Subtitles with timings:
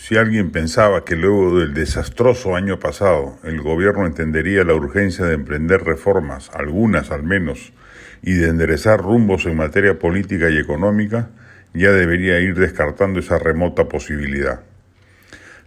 [0.00, 5.34] Si alguien pensaba que luego del desastroso año pasado el gobierno entendería la urgencia de
[5.34, 7.74] emprender reformas, algunas al menos,
[8.22, 11.28] y de enderezar rumbos en materia política y económica,
[11.74, 14.62] ya debería ir descartando esa remota posibilidad.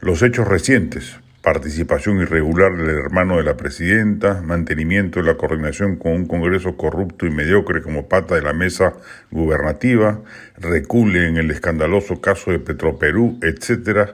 [0.00, 6.12] Los hechos recientes, participación irregular del hermano de la presidenta, mantenimiento de la coordinación con
[6.12, 8.94] un Congreso corrupto y mediocre como pata de la mesa
[9.32, 10.20] gubernativa,
[10.56, 14.10] recule en el escandaloso caso de Petroperú, etc.,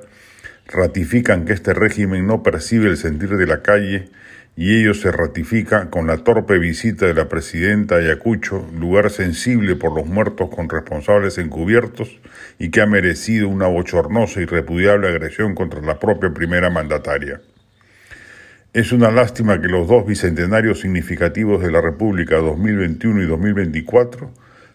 [0.67, 4.09] ratifican que este régimen no percibe el sentir de la calle
[4.61, 9.95] y ello se ratifica con la torpe visita de la presidenta Ayacucho, lugar sensible por
[9.95, 12.19] los muertos con responsables encubiertos
[12.59, 17.41] y que ha merecido una bochornosa y repudiable agresión contra la propia primera mandataria.
[18.73, 24.33] Es una lástima que los dos bicentenarios significativos de la República 2021 y 2024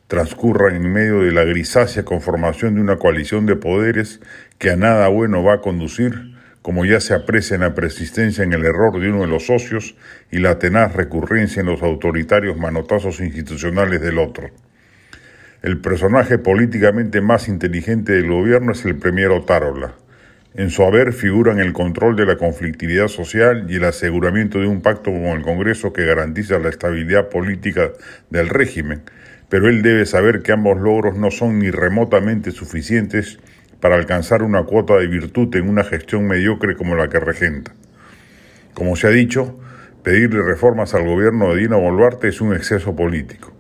[0.08, 4.22] transcurran en medio de la grisácea conformación de una coalición de poderes
[4.60, 6.33] que a nada bueno va a conducir,
[6.64, 9.96] como ya se aprecia en la persistencia en el error de uno de los socios
[10.32, 14.50] y la tenaz recurrencia en los autoritarios manotazos institucionales del otro.
[15.62, 19.96] El personaje políticamente más inteligente del gobierno es el premier Otárola.
[20.56, 24.82] En su haber figuran el control de la conflictividad social y el aseguramiento de un
[24.82, 27.92] pacto con el Congreso que garantiza la estabilidad política
[28.30, 29.02] del régimen,
[29.50, 33.40] pero él debe saber que ambos logros no son ni remotamente suficientes
[33.84, 37.74] para alcanzar una cuota de virtud en una gestión mediocre como la que regenta.
[38.74, 39.60] Como se ha dicho,
[40.04, 43.52] pedirle reformas al gobierno de Dina Boluarte es un exceso político.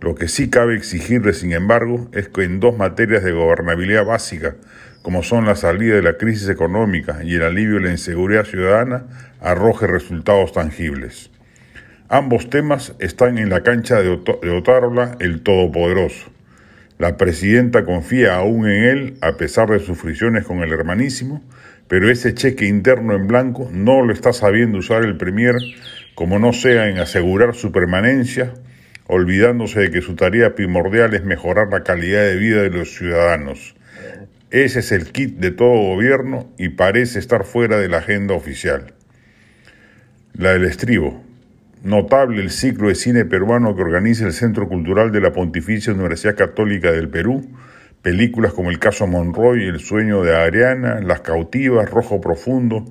[0.00, 4.56] Lo que sí cabe exigirle, sin embargo, es que en dos materias de gobernabilidad básica,
[5.02, 9.04] como son la salida de la crisis económica y el alivio de la inseguridad ciudadana,
[9.40, 11.30] arroje resultados tangibles.
[12.08, 16.32] Ambos temas están en la cancha de, Otárola, el Todopoderoso.
[16.98, 21.44] La presidenta confía aún en él a pesar de sus fricciones con el hermanísimo,
[21.86, 25.56] pero ese cheque interno en blanco no lo está sabiendo usar el Premier
[26.16, 28.52] como no sea en asegurar su permanencia,
[29.06, 33.76] olvidándose de que su tarea primordial es mejorar la calidad de vida de los ciudadanos.
[34.50, 38.94] Ese es el kit de todo gobierno y parece estar fuera de la agenda oficial.
[40.32, 41.27] La del estribo.
[41.82, 46.34] Notable el ciclo de cine peruano que organiza el Centro Cultural de la Pontificia Universidad
[46.34, 47.48] Católica del Perú,
[48.02, 52.84] películas como El caso Monroy, El sueño de Ariana, Las cautivas, Rojo Profundo,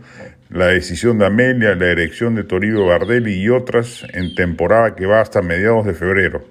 [0.50, 5.20] La decisión de Amelia, La erección de Toribio Bardelli y otras en temporada que va
[5.20, 6.46] hasta mediados de febrero.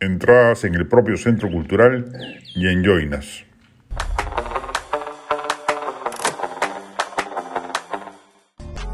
[0.00, 2.06] Entradas en el propio Centro Cultural
[2.56, 3.46] y en Joinas.